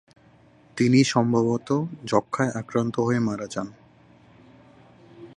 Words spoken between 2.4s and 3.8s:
আক্রান্ত হয়ে মারা যান।